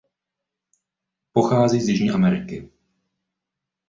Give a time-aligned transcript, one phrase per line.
[1.33, 2.69] Pochází z Jižní Ameriky.